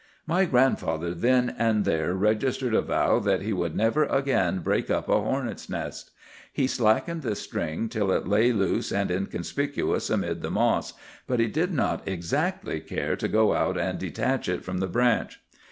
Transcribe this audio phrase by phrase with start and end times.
[0.25, 5.07] "My grandfather then and there registered a vow that he would never again break up
[5.07, 6.09] a hornets' nest.
[6.51, 10.93] He slackened the string till it lay loose and inconspicuous amid the moss,
[11.27, 15.39] but he did not exactly care to go out and detach it from the branch.